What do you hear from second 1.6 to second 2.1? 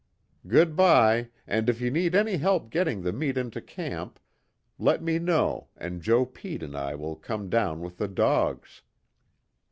if you